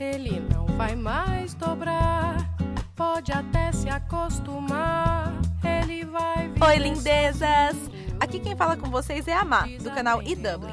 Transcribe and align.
ele 0.00 0.40
não 0.40 0.66
vai 0.76 0.94
mais 0.94 1.54
dobrar. 1.54 2.36
Pode 2.94 3.32
até 3.32 3.72
se 3.72 3.88
acostumar, 3.88 5.32
ele 5.64 6.04
vai 6.04 6.52
Oi, 6.68 6.76
lindezas! 6.76 7.76
Aqui 8.20 8.40
quem 8.40 8.56
fala 8.56 8.76
com 8.76 8.90
vocês 8.90 9.28
é 9.28 9.32
a 9.32 9.44
Má, 9.44 9.66
do 9.80 9.90
canal 9.90 10.20
eDublin. 10.22 10.72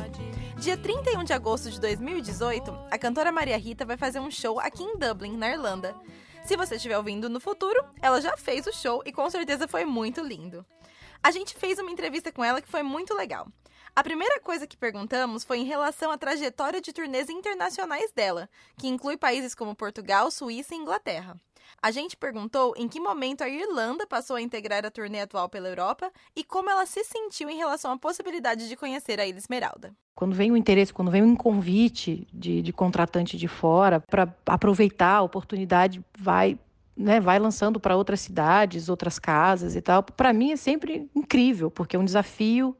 Dia 0.58 0.78
31 0.78 1.24
de 1.24 1.34
agosto 1.34 1.70
de 1.70 1.80
2018, 1.80 2.76
a 2.90 2.98
cantora 2.98 3.32
Maria 3.32 3.58
Rita 3.58 3.86
vai 3.86 3.98
fazer 3.98 4.20
um 4.20 4.32
show 4.32 4.60
aqui 4.60 4.84
em 4.84 4.98
Dublin, 4.98 5.38
na 5.38 5.52
Irlanda. 5.52 5.96
Se 6.44 6.56
você 6.56 6.76
estiver 6.76 6.98
ouvindo 6.98 7.30
no 7.30 7.40
futuro, 7.40 7.84
ela 8.02 8.22
já 8.22 8.38
fez 8.38 8.66
o 8.66 8.74
show 8.74 9.04
e 9.06 9.12
com 9.12 9.30
certeza 9.30 9.68
foi 9.68 9.86
muito 9.86 10.22
lindo. 10.22 10.66
A 11.22 11.32
gente 11.32 11.56
fez 11.56 11.78
uma 11.78 11.92
entrevista 11.92 12.32
com 12.32 12.44
ela 12.44 12.62
que 12.62 12.68
foi 12.68 12.84
muito 12.84 13.14
legal. 13.14 13.48
A 13.98 14.04
primeira 14.04 14.42
coisa 14.42 14.68
que 14.68 14.76
perguntamos 14.76 15.46
foi 15.46 15.60
em 15.60 15.64
relação 15.64 16.12
à 16.12 16.18
trajetória 16.18 16.82
de 16.82 16.92
turnês 16.92 17.30
internacionais 17.30 18.12
dela, 18.14 18.50
que 18.78 18.90
inclui 18.90 19.16
países 19.16 19.56
como 19.56 19.74
Portugal, 19.74 20.30
Suíça 20.30 20.76
e 20.76 20.78
Inglaterra. 20.78 21.38
A 21.82 21.92
gente 21.92 22.18
perguntou 22.18 22.74
em 22.76 22.90
que 22.90 23.00
momento 23.00 23.42
a 23.42 23.48
Irlanda 23.48 24.06
passou 24.06 24.36
a 24.36 24.42
integrar 24.42 24.86
a 24.86 24.92
turnê 24.92 25.22
atual 25.22 25.48
pela 25.48 25.70
Europa 25.70 26.12
e 26.36 26.44
como 26.44 26.70
ela 26.70 26.86
se 26.86 27.06
sentiu 27.06 27.50
em 27.50 27.56
relação 27.56 27.94
à 27.94 27.98
possibilidade 27.98 28.68
de 28.68 28.76
conhecer 28.76 29.18
a 29.18 29.26
Ilha 29.26 29.38
Esmeralda. 29.38 29.94
Quando 30.14 30.36
vem 30.36 30.52
o 30.52 30.58
interesse, 30.58 30.94
quando 30.94 31.10
vem 31.10 31.24
um 31.24 31.36
convite 31.36 32.28
de, 32.34 32.62
de 32.62 32.74
contratante 32.74 33.38
de 33.38 33.48
fora 33.48 34.02
para 34.02 34.28
aproveitar 34.46 35.16
a 35.16 35.22
oportunidade, 35.22 36.04
vai 36.20 36.60
né, 36.98 37.22
vai 37.22 37.40
lançando 37.40 37.80
para 37.80 37.96
outras 37.96 38.20
cidades, 38.20 38.90
outras 38.90 39.20
casas 39.20 39.74
e 39.74 39.82
tal. 39.82 40.04
Para 40.04 40.34
mim 40.34 40.52
é 40.52 40.58
sempre 40.58 41.10
incrível, 41.16 41.72
porque 41.72 41.96
é 41.96 42.00
um 42.00 42.06
desafio 42.06 42.76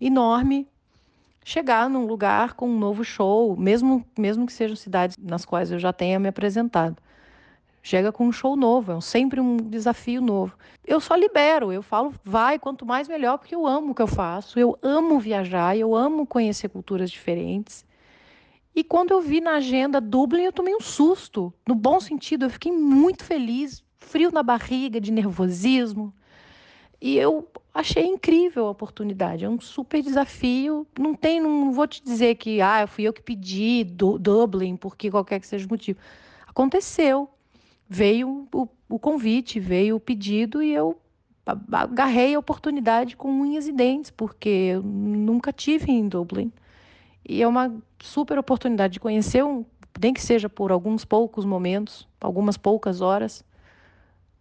enorme 0.00 0.66
chegar 1.44 1.88
num 1.88 2.06
lugar 2.06 2.54
com 2.54 2.68
um 2.68 2.78
novo 2.78 3.04
show, 3.04 3.56
mesmo, 3.56 4.04
mesmo 4.16 4.46
que 4.46 4.52
sejam 4.52 4.76
cidades 4.76 5.16
nas 5.18 5.44
quais 5.44 5.70
eu 5.70 5.78
já 5.78 5.92
tenha 5.92 6.18
me 6.18 6.28
apresentado. 6.28 6.96
Chega 7.82 8.12
com 8.12 8.26
um 8.26 8.32
show 8.32 8.56
novo, 8.56 8.92
é 8.92 9.00
sempre 9.00 9.40
um 9.40 9.56
desafio 9.56 10.20
novo. 10.20 10.54
Eu 10.86 11.00
só 11.00 11.14
libero, 11.14 11.72
eu 11.72 11.82
falo, 11.82 12.14
vai, 12.22 12.58
quanto 12.58 12.84
mais 12.84 13.08
melhor, 13.08 13.38
porque 13.38 13.54
eu 13.54 13.66
amo 13.66 13.92
o 13.92 13.94
que 13.94 14.02
eu 14.02 14.06
faço, 14.06 14.58
eu 14.58 14.78
amo 14.82 15.18
viajar, 15.18 15.76
eu 15.76 15.94
amo 15.94 16.26
conhecer 16.26 16.68
culturas 16.68 17.10
diferentes. 17.10 17.84
E 18.74 18.84
quando 18.84 19.12
eu 19.12 19.20
vi 19.20 19.40
na 19.40 19.54
agenda 19.54 20.00
Dublin, 20.00 20.42
eu 20.42 20.52
tomei 20.52 20.74
um 20.74 20.80
susto, 20.80 21.52
no 21.66 21.74
bom 21.74 21.98
sentido, 22.00 22.44
eu 22.44 22.50
fiquei 22.50 22.70
muito 22.70 23.24
feliz, 23.24 23.82
frio 23.98 24.30
na 24.30 24.42
barriga, 24.42 25.00
de 25.00 25.10
nervosismo. 25.10 26.12
E 27.00 27.16
eu 27.16 27.48
achei 27.72 28.04
incrível 28.04 28.66
a 28.66 28.70
oportunidade, 28.70 29.44
é 29.44 29.48
um 29.48 29.60
super 29.60 30.02
desafio. 30.02 30.86
Não 30.98 31.14
tem, 31.14 31.40
não 31.40 31.72
vou 31.72 31.86
te 31.86 32.02
dizer 32.02 32.34
que 32.34 32.60
ah, 32.60 32.86
fui 32.86 33.04
eu 33.04 33.12
que 33.12 33.22
pedi 33.22 33.84
Dublin, 33.84 34.76
porque 34.76 35.10
qualquer 35.10 35.40
que 35.40 35.46
seja 35.46 35.66
o 35.66 35.70
motivo. 35.70 35.98
Aconteceu 36.46 37.28
veio 37.88 38.46
o, 38.54 38.68
o 38.88 38.98
convite, 38.98 39.58
veio 39.58 39.96
o 39.96 40.00
pedido 40.00 40.62
e 40.62 40.72
eu 40.72 40.96
agarrei 41.72 42.34
a 42.34 42.38
oportunidade 42.38 43.16
com 43.16 43.28
unhas 43.28 43.66
e 43.66 43.72
dentes, 43.72 44.10
porque 44.10 44.48
eu 44.48 44.82
nunca 44.82 45.52
tive 45.52 45.90
em 45.90 46.06
Dublin. 46.06 46.52
E 47.28 47.42
é 47.42 47.48
uma 47.48 47.74
super 48.00 48.38
oportunidade 48.38 48.94
de 48.94 49.00
conhecer, 49.00 49.42
um, 49.44 49.64
nem 50.00 50.12
que 50.12 50.22
seja 50.22 50.48
por 50.48 50.70
alguns 50.70 51.04
poucos 51.04 51.44
momentos, 51.44 52.06
algumas 52.20 52.56
poucas 52.56 53.00
horas, 53.00 53.44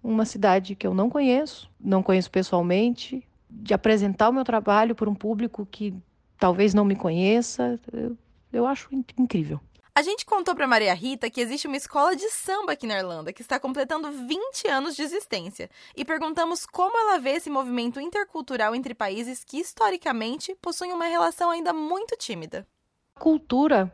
uma 0.04 0.26
cidade 0.26 0.76
que 0.76 0.88
eu 0.88 0.94
não 0.94 1.10
conheço, 1.10 1.70
não 1.80 2.02
conheço 2.02 2.32
pessoalmente, 2.32 3.26
de 3.50 3.74
apresentar 3.74 4.30
o 4.30 4.34
meu 4.34 4.44
trabalho 4.44 4.96
para 4.96 5.10
um 5.10 5.16
público 5.16 5.66
que 5.66 5.94
talvez 6.38 6.74
não 6.74 6.86
me 6.86 6.96
conheça, 6.96 7.80
eu, 7.92 8.18
eu 8.54 8.66
acho 8.66 8.90
incrível. 9.18 9.60
A 10.00 10.02
gente 10.02 10.26
contou 10.26 10.56
para 10.56 10.68
Maria 10.68 10.94
Rita 10.94 11.30
que 11.30 11.42
existe 11.42 11.68
uma 11.68 11.76
escola 11.76 12.16
de 12.16 12.30
samba 12.30 12.72
aqui 12.72 12.88
na 12.88 12.98
Irlanda 12.98 13.34
que 13.34 13.42
está 13.42 13.60
completando 13.60 14.10
20 14.10 14.68
anos 14.70 14.96
de 14.96 15.02
existência 15.02 15.70
e 15.94 16.06
perguntamos 16.06 16.66
como 16.66 16.98
ela 16.98 17.20
vê 17.20 17.32
esse 17.32 17.50
movimento 17.50 18.00
intercultural 18.00 18.74
entre 18.74 18.94
países 18.94 19.44
que 19.44 19.58
historicamente 19.58 20.56
possuem 20.62 20.94
uma 20.94 21.06
relação 21.06 21.50
ainda 21.50 21.74
muito 21.74 22.16
tímida. 22.16 22.66
A 23.14 23.20
cultura, 23.20 23.94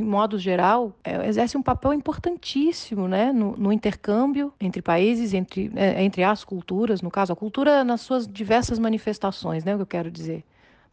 em 0.00 0.04
modo 0.04 0.38
geral, 0.38 0.92
é, 1.04 1.28
exerce 1.28 1.56
um 1.56 1.62
papel 1.62 1.92
importantíssimo 1.92 3.06
né, 3.06 3.32
no, 3.32 3.56
no 3.56 3.72
intercâmbio 3.72 4.52
entre 4.58 4.80
países, 4.80 5.34
entre, 5.34 5.70
é, 5.76 6.02
entre 6.02 6.24
as 6.24 6.42
culturas, 6.42 7.02
no 7.02 7.10
caso, 7.10 7.32
a 7.32 7.36
cultura 7.36 7.84
nas 7.84 8.00
suas 8.00 8.26
diversas 8.26 8.78
manifestações, 8.78 9.64
né, 9.64 9.74
o 9.74 9.78
que 9.78 9.82
eu 9.82 9.86
quero 9.86 10.10
dizer 10.10 10.44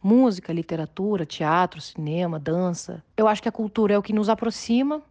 música, 0.02 0.52
literatura, 0.52 1.26
teatro, 1.26 1.80
cinema, 1.80 2.38
dança. 2.38 3.02
Eu 3.16 3.26
acho 3.26 3.42
que 3.42 3.48
a 3.48 3.52
cultura 3.52 3.94
é 3.94 3.98
o 3.98 4.02
que 4.02 4.12
nos 4.12 4.28
aproxima. 4.28 5.02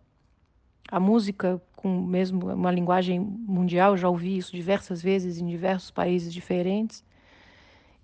A 0.89 0.99
música, 0.99 1.61
com 1.75 2.01
mesmo 2.01 2.53
uma 2.53 2.71
linguagem 2.71 3.19
mundial, 3.19 3.97
já 3.97 4.07
ouvi 4.07 4.37
isso 4.37 4.55
diversas 4.55 5.01
vezes 5.01 5.39
em 5.39 5.45
diversos 5.45 5.91
países 5.91 6.33
diferentes. 6.33 7.03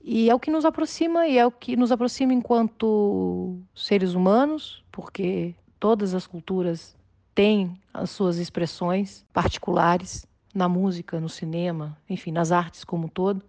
E 0.04 0.30
é 0.30 0.36
o 0.36 0.40
que 0.40 0.52
nos 0.52 0.66
aproxima 0.66 1.26
e 1.26 1.38
é 1.38 1.46
o 1.46 1.52
que 1.52 1.78
nos 1.78 1.90
aproxima 1.90 2.34
enquanto 2.34 3.58
seres 3.74 4.14
humanos, 4.14 4.84
porque 4.92 5.56
todas 5.84 6.16
as 6.16 6.26
culturas 6.26 6.96
têm 7.36 7.78
as 7.94 8.10
suas 8.10 8.38
expressões 8.38 9.26
particulares 9.34 10.26
na 10.56 10.70
música, 10.70 11.20
no 11.20 11.28
cinema, 11.28 11.98
enfim, 12.10 12.32
nas 12.32 12.54
artes 12.54 12.86
como 12.86 13.08
um 13.08 13.10
todo. 13.10 13.44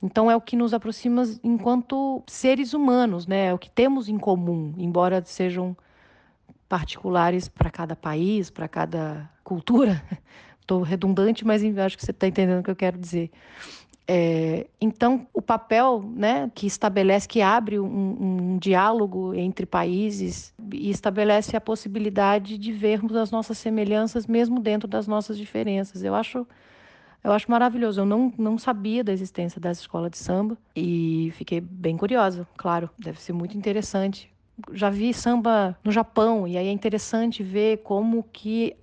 Então 0.00 0.30
é 0.30 0.36
o 0.36 0.40
que 0.40 0.54
nos 0.54 0.72
aproxima 0.72 1.24
enquanto 1.42 2.22
seres 2.28 2.74
humanos, 2.74 3.26
né? 3.26 3.46
É 3.46 3.52
o 3.52 3.58
que 3.58 3.68
temos 3.68 4.08
em 4.08 4.16
comum, 4.18 4.72
embora 4.78 5.20
sejam 5.24 5.76
particulares 6.68 7.48
para 7.48 7.70
cada 7.70 7.96
país, 7.96 8.50
para 8.50 8.68
cada 8.68 9.28
cultura. 9.42 10.00
Estou 10.60 10.82
redundante, 10.82 11.44
mas 11.44 11.64
acho 11.76 11.96
que 11.98 12.04
você 12.04 12.12
está 12.12 12.28
entendendo 12.28 12.60
o 12.60 12.62
que 12.62 12.70
eu 12.70 12.76
quero 12.76 12.96
dizer. 12.96 13.32
É, 14.10 14.66
então, 14.80 15.26
o 15.34 15.42
papel 15.42 16.02
né, 16.16 16.50
que 16.54 16.66
estabelece, 16.66 17.28
que 17.28 17.42
abre 17.42 17.78
um, 17.78 18.54
um, 18.54 18.58
diálogo 18.58 19.34
entre 19.34 19.66
países 19.66 20.54
e 20.72 20.88
estabelece 20.88 21.54
a 21.54 21.60
possibilidade 21.60 22.56
de 22.56 22.72
vermos 22.72 23.14
as 23.14 23.30
nossas 23.30 23.58
semelhanças 23.58 24.26
mesmo 24.26 24.60
dentro 24.60 24.88
das 24.88 25.06
nossas 25.06 25.36
diferenças. 25.36 26.02
Eu 26.02 26.14
acho 26.14 26.46
eu 27.22 27.32
acho 27.32 27.50
maravilhoso. 27.50 28.00
Eu 28.00 28.06
não, 28.06 28.32
não 28.38 28.56
sabia 28.56 29.04
da 29.04 29.12
existência 29.12 29.60
dessa 29.60 29.82
escola 29.82 30.08
de 30.08 30.16
samba 30.16 30.56
e 30.74 31.30
fiquei 31.36 31.60
bem 31.60 31.96
curiosa, 31.96 32.48
claro. 32.56 32.88
Deve 32.98 33.20
ser 33.20 33.34
muito 33.34 33.58
interessante. 33.58 34.32
Já 34.72 34.88
vi 34.88 35.12
samba 35.12 35.76
no 35.84 35.92
Japão 35.92 36.48
e 36.48 36.56
aí 36.56 36.66
é 36.66 36.72
interessante 36.72 37.42
ver 37.42 37.78
como 37.78 38.22
que 38.22 38.74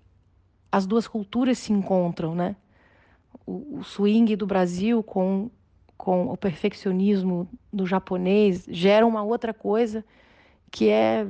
as 0.72 0.86
duas 0.86 1.08
culturas 1.08 1.58
se 1.58 1.74
encontram, 1.74 2.36
né? 2.36 2.56
O, 3.46 3.80
o 3.80 3.84
swing 3.84 4.36
do 4.36 4.46
Brasil 4.46 5.02
com, 5.04 5.50
com 5.98 6.28
o 6.28 6.38
perfeccionismo 6.38 7.48
do 7.72 7.86
japonês 7.86 8.66
gera 8.70 9.06
uma 9.06 9.24
outra 9.24 9.54
coisa 9.54 10.04
que 10.72 10.90
é 10.90 11.28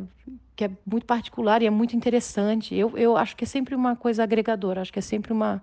que 0.55 0.63
é 0.63 0.71
muito 0.85 1.05
particular 1.05 1.61
e 1.61 1.65
é 1.65 1.69
muito 1.69 1.95
interessante. 1.95 2.73
Eu, 2.73 2.97
eu 2.97 3.17
acho 3.17 3.35
que 3.35 3.43
é 3.43 3.47
sempre 3.47 3.75
uma 3.75 3.95
coisa 3.95 4.23
agregadora, 4.23 4.81
acho 4.81 4.91
que 4.91 4.99
é 4.99 5.01
sempre 5.01 5.33
uma, 5.33 5.61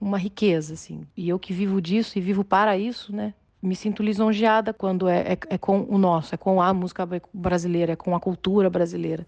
uma 0.00 0.18
riqueza, 0.18 0.74
assim. 0.74 1.06
E 1.16 1.28
eu 1.28 1.38
que 1.38 1.52
vivo 1.52 1.80
disso 1.80 2.16
e 2.16 2.20
vivo 2.20 2.42
para 2.42 2.78
isso, 2.78 3.14
né? 3.14 3.34
Me 3.62 3.76
sinto 3.76 4.02
lisonjeada 4.02 4.72
quando 4.72 5.08
é, 5.08 5.32
é, 5.32 5.38
é 5.50 5.58
com 5.58 5.86
o 5.88 5.98
nosso, 5.98 6.34
é 6.34 6.38
com 6.38 6.62
a 6.62 6.72
música 6.72 7.06
brasileira, 7.32 7.92
é 7.92 7.96
com 7.96 8.14
a 8.14 8.20
cultura 8.20 8.70
brasileira. 8.70 9.26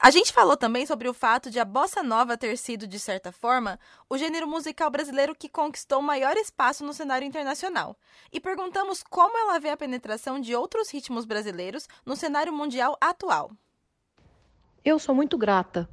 A 0.00 0.12
gente 0.12 0.32
falou 0.32 0.56
também 0.56 0.86
sobre 0.86 1.08
o 1.08 1.12
fato 1.12 1.50
de 1.50 1.58
a 1.58 1.64
bossa 1.64 2.04
nova 2.04 2.36
ter 2.36 2.56
sido, 2.56 2.86
de 2.86 3.00
certa 3.00 3.32
forma, 3.32 3.80
o 4.08 4.16
gênero 4.16 4.46
musical 4.46 4.88
brasileiro 4.90 5.34
que 5.34 5.48
conquistou 5.48 6.00
maior 6.00 6.36
espaço 6.36 6.84
no 6.84 6.92
cenário 6.92 7.26
internacional. 7.26 7.96
E 8.32 8.38
perguntamos 8.38 9.02
como 9.02 9.36
ela 9.36 9.58
vê 9.58 9.70
a 9.70 9.76
penetração 9.76 10.38
de 10.38 10.54
outros 10.54 10.88
ritmos 10.88 11.24
brasileiros 11.24 11.88
no 12.06 12.14
cenário 12.14 12.52
mundial 12.52 12.96
atual. 13.00 13.50
Eu 14.84 15.00
sou 15.00 15.16
muito 15.16 15.36
grata 15.36 15.88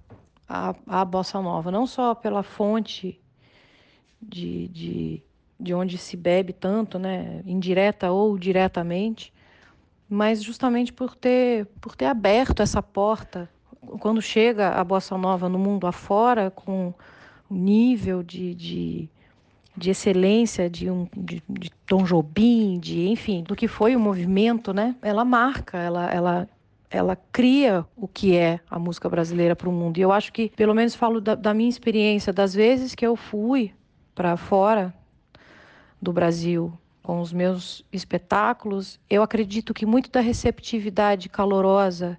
à, 0.47 0.75
à 0.85 1.03
bossa 1.03 1.41
nova, 1.41 1.71
não 1.71 1.87
só 1.87 2.13
pela 2.13 2.43
fonte 2.43 3.19
de, 4.21 4.67
de, 4.67 5.23
de 5.59 5.73
onde 5.73 5.97
se 5.97 6.15
bebe 6.15 6.53
tanto, 6.53 6.99
né, 6.99 7.41
indireta 7.43 8.11
ou 8.11 8.37
diretamente, 8.37 9.33
mas 10.07 10.43
justamente 10.43 10.93
por 10.93 11.15
ter, 11.15 11.65
por 11.81 11.95
ter 11.95 12.05
aberto 12.05 12.61
essa 12.61 12.83
porta. 12.83 13.49
Quando 13.99 14.21
chega 14.21 14.69
a 14.69 14.83
bossa 14.83 15.17
nova 15.17 15.49
no 15.49 15.59
mundo 15.59 15.87
afora, 15.87 16.51
com 16.51 16.93
o 17.49 17.53
nível 17.53 18.23
de, 18.23 18.53
de, 18.55 19.09
de 19.75 19.89
excelência 19.89 20.69
de, 20.69 20.89
um, 20.89 21.07
de, 21.15 21.43
de 21.47 21.71
Tom 21.85 22.03
Jobim, 22.03 22.79
de, 22.79 23.07
enfim, 23.07 23.43
do 23.43 23.55
que 23.55 23.67
foi 23.67 23.95
o 23.95 23.99
movimento, 23.99 24.73
né? 24.73 24.95
Ela 25.01 25.23
marca, 25.23 25.77
ela, 25.77 26.09
ela, 26.11 26.49
ela 26.89 27.15
cria 27.31 27.85
o 27.95 28.07
que 28.07 28.35
é 28.35 28.59
a 28.69 28.79
música 28.79 29.09
brasileira 29.09 29.55
para 29.55 29.69
o 29.69 29.71
mundo. 29.71 29.97
E 29.97 30.01
eu 30.01 30.11
acho 30.11 30.31
que, 30.33 30.49
pelo 30.55 30.73
menos 30.73 30.95
falo 30.95 31.21
da, 31.21 31.35
da 31.35 31.53
minha 31.53 31.69
experiência, 31.69 32.33
das 32.33 32.53
vezes 32.53 32.95
que 32.95 33.05
eu 33.05 33.15
fui 33.15 33.73
para 34.13 34.37
fora 34.37 34.93
do 36.01 36.13
Brasil 36.13 36.73
com 37.03 37.21
os 37.21 37.31
meus 37.31 37.85
espetáculos, 37.93 38.99
eu 39.07 39.21
acredito 39.21 39.73
que 39.73 39.85
muito 39.85 40.09
da 40.09 40.21
receptividade 40.21 41.29
calorosa 41.29 42.17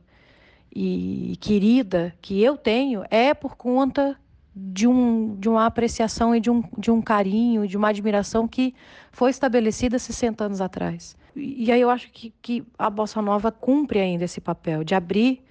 e 0.78 1.38
querida 1.40 2.14
que 2.20 2.42
eu 2.42 2.54
tenho 2.54 3.02
é 3.10 3.32
por 3.32 3.56
conta 3.56 4.14
de, 4.54 4.86
um, 4.86 5.34
de 5.36 5.48
uma 5.48 5.64
apreciação 5.64 6.36
e 6.36 6.40
de 6.40 6.50
um, 6.50 6.62
de 6.76 6.90
um 6.90 7.00
carinho, 7.00 7.66
de 7.66 7.78
uma 7.78 7.88
admiração 7.88 8.46
que 8.46 8.74
foi 9.10 9.30
estabelecida 9.30 9.98
60 9.98 10.44
anos 10.44 10.60
atrás. 10.60 11.16
E, 11.34 11.72
aí 11.72 11.80
eu 11.80 11.88
acho 11.88 12.10
que, 12.12 12.30
que 12.42 12.62
a 12.78 12.90
Bossa 12.90 13.22
Nova 13.22 13.50
cumpre 13.50 14.00
ainda 14.00 14.24
esse 14.24 14.38
papel 14.38 14.84
de 14.84 14.94
abrir 14.94 15.42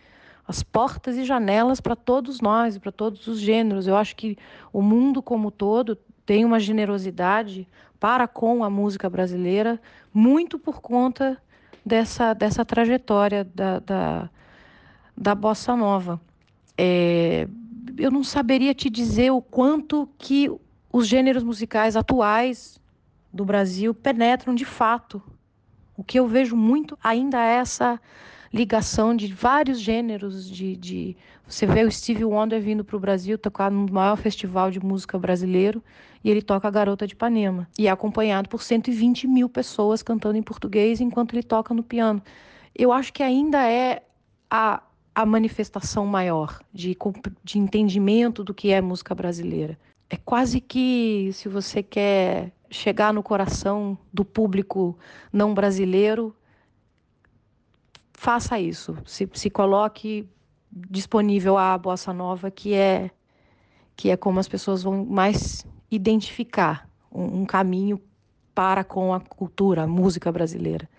as 0.48 0.62
portas 0.62 1.18
e 1.18 1.25
janelas 1.25 1.81
para 1.81 1.95
todos 1.95 2.39
nós, 2.39 2.77
para 2.77 2.92
todos 2.92 3.25
os 3.25 3.39
gêneros. 3.39 3.88
Eu 3.88 3.98
acho 3.98 4.16
que 4.16 4.38
o 4.72 4.80
mundo 4.80 5.24
como 5.24 5.50
todo 5.50 5.98
tem 6.24 6.45
uma 6.45 6.60
generosidade 6.60 7.68
para 8.00 8.27
com 8.27 8.63
a 8.63 8.69
música 8.69 9.10
brasileira, 9.10 9.81
muito 10.13 10.60
por 10.60 10.81
conta 10.81 11.36
dessa, 11.83 12.33
dessa 12.36 12.63
trajetória 12.63 13.44
da, 13.44 13.80
da, 13.80 14.30
da 15.18 15.34
bossa 15.34 15.76
nova. 15.76 16.20
É, 16.78 17.48
eu 17.98 18.12
não 18.12 18.24
saberia 18.24 18.74
te 18.74 18.90
dizer 18.90 19.32
o 19.32 19.42
quanto 19.42 20.10
que 20.18 20.52
os 20.92 21.08
gêneros 21.08 21.44
musicais 21.44 21.96
atuais 21.96 22.80
do 23.32 23.46
Brasil 23.46 23.94
penetram 23.94 24.56
de 24.56 24.66
fato. 24.66 25.22
O 25.98 26.04
que 26.04 26.20
eu 26.20 26.28
vejo 26.28 26.56
muito 26.56 26.98
ainda 27.04 27.42
é 27.42 27.56
essa 27.56 28.00
ligação 28.54 29.16
de 29.16 29.34
vários 29.34 29.80
gêneros 29.80 30.50
de, 30.50 30.78
de... 30.78 31.18
você 31.46 31.66
vê 31.66 31.84
o 31.84 31.92
Stevie 31.92 32.24
Wonder 32.24 32.62
vindo 32.62 32.86
para 32.86 32.96
o 32.96 33.00
Brasil 33.00 33.38
tocar 33.38 33.70
no 33.70 33.92
maior 33.92 34.16
festival 34.16 34.72
de 34.72 34.80
música 34.80 35.20
brasileiro 35.20 35.84
e 36.24 36.30
ele 36.30 36.42
toca 36.42 36.66
a 36.66 36.72
Garota 36.72 37.06
de 37.06 37.14
Ipanema 37.14 37.68
e 37.78 37.88
é 37.88 37.92
acompanhado 37.92 38.48
por 38.48 38.64
120 38.64 39.28
mil 39.28 39.50
pessoas 39.50 40.02
cantando 40.02 40.38
em 40.38 40.44
português 40.44 41.02
enquanto 41.02 41.34
ele 41.34 41.44
toca 41.44 41.74
no 41.74 41.84
piano. 41.84 42.22
Eu 42.74 42.94
acho 42.94 43.12
que 43.12 43.22
ainda 43.22 43.70
é 43.70 44.04
a, 44.50 44.82
a 45.16 45.26
manifestação 45.26 46.06
maior 46.06 46.60
de, 46.74 46.96
de 47.42 47.58
entendimento 47.58 48.44
do 48.44 48.54
que 48.54 48.72
é 48.72 48.82
música 48.82 49.16
brasileira. 49.16 49.80
É 50.10 50.18
quase 50.18 50.60
que 50.60 51.32
se 51.34 51.48
você 51.48 51.82
quer 51.82 52.52
chegar 52.70 53.14
no 53.14 53.24
coração 53.24 53.98
do 54.14 54.26
público 54.26 55.00
não 55.32 55.54
brasileiro, 55.54 56.36
faça 58.14 58.60
isso. 58.60 58.98
Se, 59.06 59.28
se 59.34 59.50
coloque 59.50 60.28
disponível 60.70 61.58
a 61.58 61.78
bossa 61.78 62.12
nova, 62.12 62.52
que 62.52 62.74
é 62.74 63.10
que 63.96 64.10
é 64.10 64.18
como 64.18 64.42
as 64.42 64.48
pessoas 64.48 64.84
vão 64.84 65.06
mais 65.06 65.66
identificar 65.90 66.90
um, 67.10 67.42
um 67.42 67.46
caminho 67.46 68.02
para 68.54 68.84
com 68.84 69.14
a 69.14 69.22
cultura, 69.22 69.84
a 69.84 69.88
música 69.88 70.30
brasileira. 70.34 70.90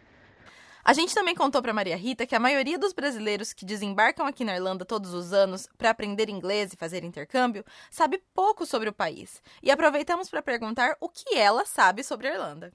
A 0.86 0.92
gente 0.92 1.12
também 1.12 1.34
contou 1.34 1.60
para 1.60 1.72
Maria 1.72 1.96
Rita 1.96 2.24
que 2.24 2.34
a 2.36 2.38
maioria 2.38 2.78
dos 2.78 2.92
brasileiros 2.92 3.52
que 3.52 3.64
desembarcam 3.64 4.24
aqui 4.24 4.44
na 4.44 4.54
Irlanda 4.54 4.84
todos 4.84 5.12
os 5.12 5.32
anos 5.32 5.68
para 5.76 5.90
aprender 5.90 6.28
inglês 6.30 6.72
e 6.72 6.76
fazer 6.76 7.02
intercâmbio 7.02 7.64
sabe 7.90 8.22
pouco 8.32 8.64
sobre 8.64 8.88
o 8.88 8.92
país. 8.92 9.42
E 9.60 9.68
aproveitamos 9.72 10.28
para 10.28 10.40
perguntar 10.40 10.96
o 11.00 11.08
que 11.08 11.36
ela 11.36 11.66
sabe 11.66 12.04
sobre 12.04 12.28
a 12.28 12.34
Irlanda. 12.34 12.70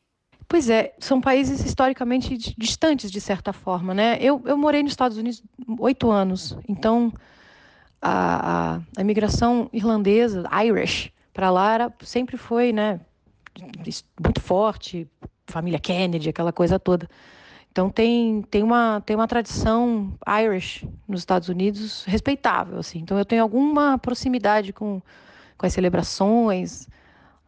Pois 0.45 0.69
é, 0.69 0.93
são 0.99 1.21
países 1.21 1.63
historicamente 1.63 2.35
distantes, 2.57 3.09
de 3.09 3.21
certa 3.21 3.53
forma, 3.53 3.93
né? 3.93 4.17
Eu, 4.19 4.41
eu 4.45 4.57
morei 4.57 4.83
nos 4.83 4.91
Estados 4.91 5.17
Unidos 5.17 5.41
oito 5.79 6.11
anos, 6.11 6.57
então 6.67 7.13
a, 8.01 8.73
a, 8.73 8.81
a 8.97 9.01
imigração 9.01 9.69
irlandesa, 9.71 10.43
Irish, 10.65 11.13
para 11.31 11.49
lá 11.49 11.73
era, 11.75 11.93
sempre 12.03 12.35
foi, 12.35 12.73
né, 12.73 12.99
muito 14.21 14.41
forte, 14.41 15.09
família 15.47 15.79
Kennedy, 15.79 16.27
aquela 16.27 16.51
coisa 16.51 16.77
toda. 16.77 17.09
Então 17.71 17.89
tem, 17.89 18.41
tem, 18.43 18.63
uma, 18.63 19.01
tem 19.05 19.15
uma 19.15 19.27
tradição 19.27 20.13
Irish 20.43 20.85
nos 21.07 21.21
Estados 21.21 21.47
Unidos 21.47 22.03
respeitável, 22.05 22.79
assim. 22.79 22.99
Então 22.99 23.17
eu 23.17 23.25
tenho 23.25 23.41
alguma 23.41 23.97
proximidade 23.97 24.73
com, 24.73 25.01
com 25.57 25.65
as 25.65 25.73
celebrações, 25.73 26.87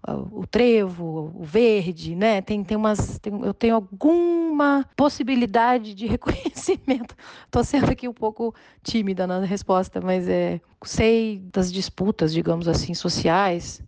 o 0.08 0.46
trevo, 0.46 1.31
o 1.36 1.44
verde, 1.44 2.16
né? 2.16 2.42
Tem, 2.42 2.62
tem 2.64 2.75
umas, 2.75 3.20
tem, 3.20 3.34
eu 3.42 3.54
tenho 3.54 3.75
alguma 3.75 4.86
possibilidade 4.96 5.94
de 5.94 6.06
reconhecimento. 6.08 7.16
Estou 7.46 7.64
sendo 7.64 7.90
aqui 7.90 8.08
um 8.08 8.14
pouco 8.14 8.54
tímida 8.81 9.25
na 9.25 9.40
resposta, 9.40 10.02
mas 10.02 10.28
é, 10.28 10.60
sei 10.84 11.40
das 11.52 11.72
disputas, 11.72 12.34
digamos 12.34 12.68
assim, 12.68 12.94
sociais, 12.94 13.81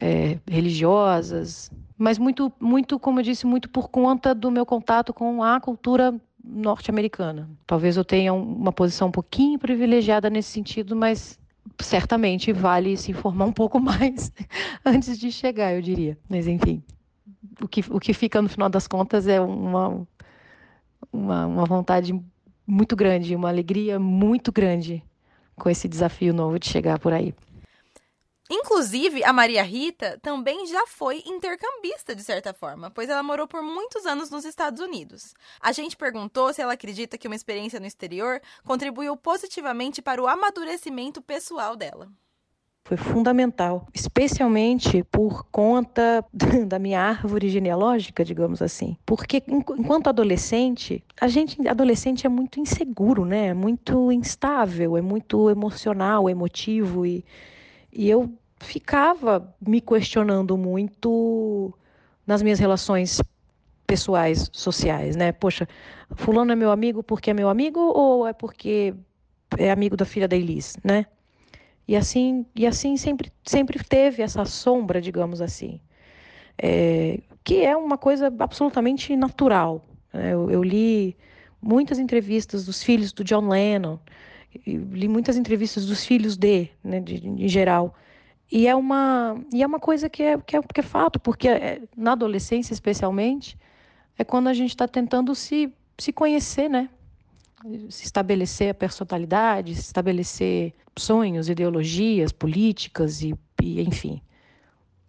é, 0.00 0.38
religiosas, 0.48 1.70
mas 2.04 2.18
muito, 2.18 2.52
muito, 2.60 2.98
como 2.98 3.20
eu 3.20 3.22
disse, 3.22 3.46
muito 3.46 3.66
por 3.70 3.88
conta 3.88 4.34
do 4.34 4.50
meu 4.50 4.66
contato 4.66 5.10
com 5.14 5.42
a 5.42 5.58
cultura 5.58 6.14
norte-americana. 6.44 7.48
Talvez 7.66 7.96
eu 7.96 8.04
tenha 8.04 8.34
uma 8.34 8.70
posição 8.70 9.08
um 9.08 9.10
pouquinho 9.10 9.58
privilegiada 9.58 10.28
nesse 10.28 10.50
sentido, 10.50 10.94
mas 10.94 11.40
certamente 11.78 12.52
vale 12.52 12.94
se 12.98 13.10
informar 13.10 13.46
um 13.46 13.52
pouco 13.52 13.80
mais 13.80 14.30
antes 14.84 15.18
de 15.18 15.32
chegar, 15.32 15.74
eu 15.74 15.80
diria. 15.80 16.18
Mas, 16.28 16.46
enfim, 16.46 16.82
o 17.58 17.66
que, 17.66 17.82
o 17.88 17.98
que 17.98 18.12
fica 18.12 18.42
no 18.42 18.50
final 18.50 18.68
das 18.68 18.86
contas 18.86 19.26
é 19.26 19.40
uma, 19.40 20.06
uma, 21.10 21.46
uma 21.46 21.64
vontade 21.64 22.14
muito 22.66 22.94
grande, 22.94 23.34
uma 23.34 23.48
alegria 23.48 23.98
muito 23.98 24.52
grande 24.52 25.02
com 25.56 25.70
esse 25.70 25.88
desafio 25.88 26.34
novo 26.34 26.58
de 26.58 26.68
chegar 26.68 26.98
por 26.98 27.14
aí. 27.14 27.34
Inclusive, 28.50 29.24
a 29.24 29.32
Maria 29.32 29.62
Rita 29.62 30.18
também 30.22 30.66
já 30.66 30.86
foi 30.86 31.22
intercambista, 31.26 32.14
de 32.14 32.22
certa 32.22 32.52
forma, 32.52 32.90
pois 32.90 33.08
ela 33.08 33.22
morou 33.22 33.48
por 33.48 33.62
muitos 33.62 34.04
anos 34.04 34.28
nos 34.28 34.44
Estados 34.44 34.80
Unidos. 34.80 35.34
A 35.60 35.72
gente 35.72 35.96
perguntou 35.96 36.52
se 36.52 36.60
ela 36.60 36.74
acredita 36.74 37.16
que 37.16 37.26
uma 37.26 37.36
experiência 37.36 37.80
no 37.80 37.86
exterior 37.86 38.40
contribuiu 38.64 39.16
positivamente 39.16 40.02
para 40.02 40.22
o 40.22 40.26
amadurecimento 40.26 41.22
pessoal 41.22 41.74
dela 41.74 42.10
foi 42.86 42.98
fundamental, 42.98 43.88
especialmente 43.94 45.02
por 45.04 45.46
conta 45.50 46.22
da 46.68 46.78
minha 46.78 47.00
árvore 47.00 47.48
genealógica, 47.48 48.22
digamos 48.22 48.60
assim. 48.60 48.96
Porque 49.06 49.42
enquanto 49.48 50.08
adolescente, 50.08 51.02
a 51.18 51.26
gente 51.26 51.66
adolescente 51.66 52.26
é 52.26 52.28
muito 52.28 52.60
inseguro, 52.60 53.24
né? 53.24 53.46
É 53.46 53.54
muito 53.54 54.12
instável, 54.12 54.98
é 54.98 55.00
muito 55.00 55.48
emocional, 55.48 56.28
emotivo 56.28 57.06
e 57.06 57.24
e 57.94 58.10
eu 58.10 58.32
ficava 58.58 59.54
me 59.60 59.80
questionando 59.80 60.56
muito 60.56 61.72
nas 62.26 62.42
minhas 62.42 62.58
relações 62.58 63.20
pessoais, 63.86 64.50
sociais, 64.52 65.16
né? 65.16 65.32
Poxa, 65.32 65.68
fulano 66.16 66.52
é 66.52 66.56
meu 66.56 66.70
amigo 66.70 67.02
porque 67.02 67.30
é 67.30 67.34
meu 67.34 67.48
amigo 67.48 67.80
ou 67.80 68.26
é 68.26 68.32
porque 68.32 68.94
é 69.58 69.70
amigo 69.70 69.96
da 69.96 70.04
filha 70.04 70.26
da 70.26 70.36
Elis, 70.36 70.76
né? 70.82 71.06
E 71.86 71.94
assim, 71.94 72.46
e 72.56 72.66
assim 72.66 72.96
sempre, 72.96 73.30
sempre 73.44 73.82
teve 73.84 74.22
essa 74.22 74.44
sombra, 74.46 75.00
digamos 75.00 75.42
assim, 75.42 75.80
é, 76.56 77.20
que 77.42 77.62
é 77.62 77.76
uma 77.76 77.98
coisa 77.98 78.32
absolutamente 78.38 79.14
natural. 79.14 79.84
Né? 80.12 80.32
Eu, 80.32 80.50
eu, 80.50 80.62
li 80.62 81.14
muitas 81.60 81.98
entrevistas 81.98 82.64
dos 82.64 82.82
filhos 82.82 83.12
do 83.12 83.22
John 83.22 83.48
Lennon, 83.48 83.98
li 84.66 85.08
muitas 85.08 85.36
entrevistas 85.36 85.86
dos 85.86 86.04
filhos 86.04 86.36
de, 86.36 86.68
né, 86.82 87.00
de, 87.00 87.20
de, 87.20 87.28
em 87.28 87.48
geral. 87.48 87.94
E 88.50 88.66
é 88.66 88.74
uma, 88.74 89.36
e 89.52 89.62
é 89.62 89.66
uma 89.66 89.80
coisa 89.80 90.08
que 90.08 90.22
é, 90.22 90.38
que 90.38 90.56
é, 90.56 90.60
que 90.62 90.80
é 90.80 90.82
fato, 90.82 91.18
porque 91.18 91.48
é, 91.48 91.82
na 91.96 92.12
adolescência, 92.12 92.72
especialmente, 92.72 93.58
é 94.18 94.24
quando 94.24 94.48
a 94.48 94.54
gente 94.54 94.70
está 94.70 94.86
tentando 94.86 95.34
se, 95.34 95.72
se 95.98 96.12
conhecer, 96.12 96.68
né? 96.68 96.88
Se 97.88 98.04
estabelecer 98.04 98.70
a 98.70 98.74
personalidade, 98.74 99.74
se 99.74 99.80
estabelecer 99.80 100.74
sonhos, 100.96 101.48
ideologias, 101.48 102.30
políticas 102.30 103.22
e, 103.22 103.34
e 103.62 103.80
enfim. 103.82 104.20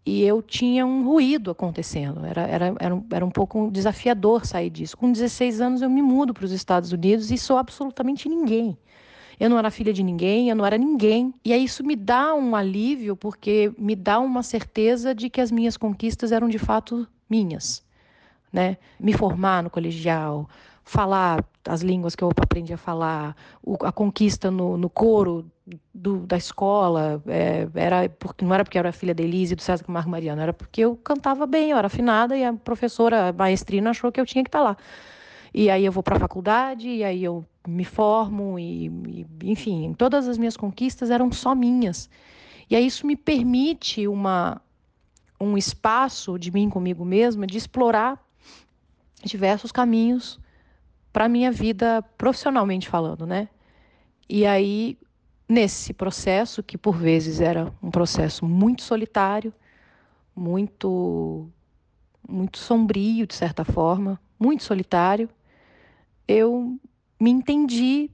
E 0.06 0.24
eu 0.24 0.42
tinha 0.42 0.86
um 0.86 1.04
ruído 1.04 1.50
acontecendo, 1.50 2.24
era, 2.26 2.44
era, 2.44 2.76
era, 2.80 2.96
um, 2.96 3.06
era 3.12 3.26
um 3.26 3.32
pouco 3.32 3.72
desafiador 3.72 4.46
sair 4.46 4.70
disso. 4.70 4.96
Com 4.96 5.12
16 5.12 5.60
anos 5.60 5.82
eu 5.82 5.90
me 5.90 6.02
mudo 6.02 6.32
para 6.32 6.46
os 6.46 6.52
Estados 6.52 6.92
Unidos 6.92 7.32
e 7.32 7.38
sou 7.38 7.58
absolutamente 7.58 8.30
ninguém. 8.30 8.78
Eu 9.40 9.50
não 9.50 9.58
era 9.58 9.70
filha 9.70 9.92
de 9.92 10.04
ninguém, 10.04 10.50
eu 10.50 10.56
não 10.56 10.66
era 10.66 10.78
ninguém. 10.78 11.34
E 11.44 11.54
aí 11.54 11.64
isso 11.64 11.84
me 11.84 11.96
dá 11.96 12.34
um 12.34 12.56
alívio, 12.56 13.16
porque 13.16 13.72
me 13.78 13.96
dá 13.96 14.20
uma 14.20 14.44
certeza 14.44 15.14
de 15.14 15.30
que 15.30 15.42
as 15.42 15.52
minhas 15.52 15.78
conquistas 15.78 16.32
eram 16.32 16.48
de 16.48 16.60
fato 16.60 17.08
minhas. 17.30 17.84
Né? 18.52 18.78
Me 19.00 19.14
formar 19.14 19.64
no 19.64 19.70
colegial, 19.70 20.50
falar 20.84 21.44
as 21.68 21.82
línguas 21.82 22.16
que 22.16 22.24
eu 22.24 22.30
aprendi 22.30 22.74
a 22.74 22.78
falar, 22.78 23.36
o, 23.62 23.76
a 23.82 23.92
conquista 23.92 24.52
no, 24.52 24.78
no 24.78 24.90
coro 24.90 25.50
do, 25.94 26.20
da 26.20 26.38
escola, 26.38 27.22
é, 27.28 27.68
era 27.74 28.08
porque, 28.08 28.46
não 28.46 28.54
era 28.54 28.64
porque 28.64 28.78
eu 28.78 28.82
era 28.82 28.92
filha 28.92 29.14
da 29.14 29.24
Elise 29.24 29.54
e 29.54 29.56
do 29.56 29.62
César 29.62 29.84
Camargo 29.84 30.10
Mariano, 30.10 30.42
era 30.42 30.54
porque 30.54 30.82
eu 30.82 30.96
cantava 30.96 31.48
bem, 31.48 31.72
eu 31.72 31.78
era 31.78 31.88
afinada 31.88 32.38
e 32.38 32.44
a 32.44 32.54
professora 32.54 33.30
a 33.30 33.34
maestrina 33.34 33.90
achou 33.90 34.12
que 34.12 34.22
eu 34.22 34.26
tinha 34.26 34.44
que 34.44 34.48
estar 34.48 34.62
lá. 34.62 34.78
E 35.54 35.70
aí 35.70 35.86
eu 35.86 35.92
vou 35.92 36.04
para 36.04 36.18
a 36.18 36.20
faculdade, 36.20 36.88
e 36.88 37.04
aí 37.04 37.24
eu 37.24 37.44
me 37.68 37.86
formo, 37.86 38.60
e, 38.60 38.88
e, 38.88 39.26
enfim, 39.44 39.94
todas 39.94 40.28
as 40.28 40.38
minhas 40.38 40.58
conquistas 40.58 41.10
eram 41.10 41.32
só 41.32 41.54
minhas. 41.56 42.10
E 42.70 42.76
aí 42.76 42.86
isso 42.86 43.06
me 43.06 43.16
permite 43.16 44.08
uma, 44.08 44.62
um 45.40 45.58
espaço 45.58 46.38
de 46.40 46.52
mim 46.52 46.70
comigo 46.70 47.06
mesma 47.06 47.46
de 47.46 47.58
explorar 47.58 48.24
diversos 49.24 49.72
caminhos 49.72 50.40
para 51.12 51.30
minha 51.30 51.52
vida 51.52 52.04
profissionalmente 52.18 52.90
falando, 52.90 53.26
né? 53.26 53.48
E 54.28 54.46
aí, 54.46 54.98
nesse 55.48 55.94
processo, 55.94 56.64
que 56.64 56.78
por 56.78 56.98
vezes 56.98 57.40
era 57.40 57.72
um 57.82 57.92
processo 57.92 58.46
muito 58.46 58.82
solitário, 58.82 59.54
muito 60.36 61.48
muito 62.28 62.58
sombrio 62.58 63.28
de 63.28 63.36
certa 63.36 63.64
forma, 63.64 64.20
muito 64.40 64.64
solitário, 64.64 65.30
eu 66.28 66.80
me 67.26 67.32
entendi 67.32 68.12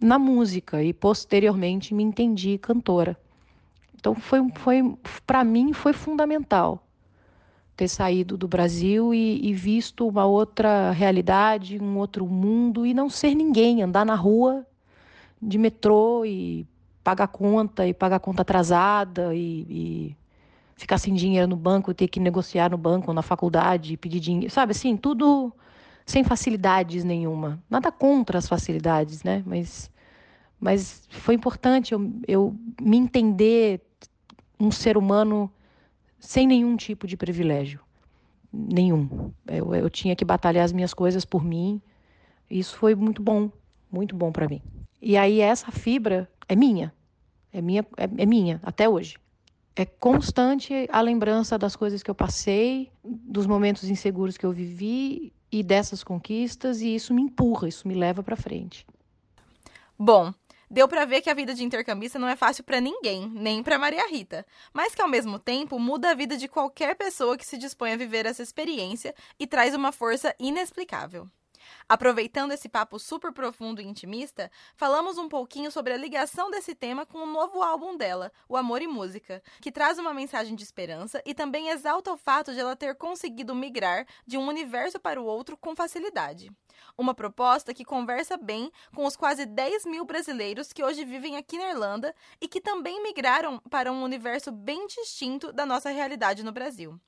na 0.00 0.16
música 0.16 0.80
e 0.84 0.92
posteriormente 0.92 1.92
me 1.92 2.04
entendi 2.04 2.56
cantora. 2.56 3.18
Então 3.96 4.14
foi 4.14 4.38
foi 4.54 4.94
para 5.26 5.42
mim 5.42 5.72
foi 5.72 5.92
fundamental 5.92 6.86
ter 7.76 7.88
saído 7.88 8.36
do 8.36 8.46
Brasil 8.46 9.12
e, 9.12 9.48
e, 9.48 9.52
visto 9.52 10.06
uma 10.06 10.24
outra 10.24 10.92
realidade, 10.92 11.82
um 11.82 11.98
outro 11.98 12.24
mundo 12.24 12.86
e 12.86 12.94
não 12.94 13.10
ser 13.10 13.34
ninguém, 13.34 13.82
andar 13.82 14.06
na 14.06 14.14
rua 14.14 14.64
de 15.40 15.58
metrô 15.58 16.24
e 16.24 16.64
pagar 17.02 17.26
conta 17.26 17.84
e 17.84 17.92
pagar 17.92 18.20
conta 18.20 18.42
atrasada 18.42 19.34
e, 19.34 19.66
e 19.68 20.16
ficar 20.76 20.98
sem 20.98 21.14
dinheiro 21.14 21.48
no 21.48 21.56
banco, 21.56 21.92
ter 21.92 22.06
que 22.06 22.20
negociar 22.20 22.70
no 22.70 22.78
banco, 22.78 23.12
na 23.12 23.22
faculdade, 23.22 23.96
pedir 23.96 24.20
dinheiro, 24.20 24.54
sabe 24.54 24.70
assim, 24.70 24.96
tudo 24.96 25.52
sem 26.04 26.24
facilidades 26.24 27.04
nenhuma. 27.04 27.62
Nada 27.68 27.90
contra 27.90 28.38
as 28.38 28.48
facilidades, 28.48 29.22
né? 29.22 29.42
Mas, 29.46 29.90
mas 30.60 31.06
foi 31.08 31.34
importante 31.34 31.92
eu, 31.92 32.12
eu 32.26 32.56
me 32.80 32.96
entender 32.96 33.80
um 34.58 34.70
ser 34.70 34.96
humano 34.96 35.50
sem 36.18 36.46
nenhum 36.46 36.76
tipo 36.76 37.06
de 37.06 37.16
privilégio. 37.16 37.80
Nenhum. 38.52 39.32
Eu, 39.46 39.74
eu 39.74 39.90
tinha 39.90 40.14
que 40.14 40.24
batalhar 40.24 40.64
as 40.64 40.72
minhas 40.72 40.92
coisas 40.92 41.24
por 41.24 41.44
mim. 41.44 41.80
Isso 42.50 42.76
foi 42.76 42.94
muito 42.94 43.22
bom, 43.22 43.50
muito 43.90 44.14
bom 44.14 44.30
para 44.30 44.48
mim. 44.48 44.60
E 45.00 45.16
aí 45.16 45.40
essa 45.40 45.70
fibra 45.70 46.30
é 46.48 46.54
minha. 46.54 46.92
É 47.52 47.60
minha, 47.60 47.84
é, 47.96 48.22
é 48.22 48.26
minha 48.26 48.60
até 48.62 48.88
hoje 48.88 49.16
é 49.74 49.84
constante 49.84 50.86
a 50.90 51.00
lembrança 51.00 51.58
das 51.58 51.74
coisas 51.74 52.02
que 52.02 52.10
eu 52.10 52.14
passei, 52.14 52.90
dos 53.02 53.46
momentos 53.46 53.88
inseguros 53.88 54.36
que 54.36 54.44
eu 54.44 54.52
vivi 54.52 55.32
e 55.52 55.62
dessas 55.62 56.02
conquistas, 56.02 56.80
e 56.80 56.94
isso 56.94 57.12
me 57.12 57.20
empurra, 57.20 57.68
isso 57.68 57.86
me 57.86 57.94
leva 57.94 58.22
para 58.22 58.34
frente. 58.34 58.86
Bom, 59.98 60.32
deu 60.70 60.88
para 60.88 61.04
ver 61.04 61.20
que 61.20 61.28
a 61.28 61.34
vida 61.34 61.54
de 61.54 61.62
intercambista 61.62 62.18
não 62.18 62.26
é 62.26 62.34
fácil 62.34 62.64
para 62.64 62.80
ninguém, 62.80 63.28
nem 63.28 63.62
para 63.62 63.78
Maria 63.78 64.08
Rita, 64.08 64.46
mas 64.72 64.94
que 64.94 65.02
ao 65.02 65.08
mesmo 65.08 65.38
tempo 65.38 65.78
muda 65.78 66.10
a 66.10 66.14
vida 66.14 66.36
de 66.36 66.48
qualquer 66.48 66.96
pessoa 66.96 67.36
que 67.36 67.46
se 67.46 67.58
dispõe 67.58 67.92
a 67.92 67.96
viver 67.96 68.24
essa 68.24 68.42
experiência 68.42 69.14
e 69.38 69.46
traz 69.46 69.74
uma 69.74 69.92
força 69.92 70.34
inexplicável. 70.40 71.28
Aproveitando 71.88 72.52
esse 72.52 72.68
papo 72.68 72.98
super 72.98 73.32
profundo 73.32 73.80
e 73.80 73.86
intimista, 73.86 74.50
falamos 74.74 75.18
um 75.18 75.28
pouquinho 75.28 75.70
sobre 75.70 75.92
a 75.92 75.96
ligação 75.96 76.50
desse 76.50 76.74
tema 76.74 77.04
com 77.04 77.18
o 77.18 77.26
novo 77.26 77.62
álbum 77.62 77.96
dela, 77.96 78.32
O 78.48 78.56
Amor 78.56 78.82
e 78.82 78.86
Música, 78.86 79.42
que 79.60 79.72
traz 79.72 79.98
uma 79.98 80.14
mensagem 80.14 80.54
de 80.54 80.62
esperança 80.62 81.22
e 81.24 81.34
também 81.34 81.68
exalta 81.68 82.12
o 82.12 82.16
fato 82.16 82.52
de 82.52 82.60
ela 82.60 82.76
ter 82.76 82.94
conseguido 82.94 83.54
migrar 83.54 84.06
de 84.26 84.36
um 84.38 84.46
universo 84.46 84.98
para 84.98 85.20
o 85.20 85.24
outro 85.24 85.56
com 85.56 85.76
facilidade. 85.76 86.50
Uma 86.96 87.14
proposta 87.14 87.72
que 87.72 87.84
conversa 87.84 88.36
bem 88.36 88.70
com 88.94 89.06
os 89.06 89.16
quase 89.16 89.46
10 89.46 89.86
mil 89.86 90.04
brasileiros 90.04 90.72
que 90.72 90.82
hoje 90.82 91.04
vivem 91.04 91.36
aqui 91.36 91.58
na 91.58 91.70
Irlanda 91.70 92.14
e 92.40 92.48
que 92.48 92.60
também 92.60 93.02
migraram 93.02 93.58
para 93.70 93.92
um 93.92 94.02
universo 94.02 94.50
bem 94.50 94.86
distinto 94.86 95.52
da 95.52 95.64
nossa 95.64 95.90
realidade 95.90 96.42
no 96.42 96.52
Brasil. 96.52 97.00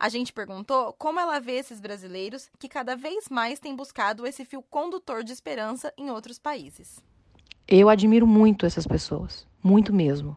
A 0.00 0.08
gente 0.08 0.32
perguntou 0.32 0.94
como 0.94 1.20
ela 1.20 1.38
vê 1.38 1.56
esses 1.56 1.78
brasileiros 1.78 2.48
que 2.58 2.70
cada 2.70 2.96
vez 2.96 3.28
mais 3.28 3.58
têm 3.58 3.76
buscado 3.76 4.26
esse 4.26 4.46
fio 4.46 4.62
condutor 4.62 5.22
de 5.22 5.30
esperança 5.30 5.92
em 5.94 6.08
outros 6.08 6.38
países. 6.38 7.02
Eu 7.68 7.90
admiro 7.90 8.26
muito 8.26 8.64
essas 8.64 8.86
pessoas, 8.86 9.46
muito 9.62 9.92
mesmo. 9.92 10.34